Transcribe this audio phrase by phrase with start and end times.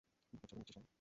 [0.33, 0.85] বুকের ছবি নিচ্ছিস কেন?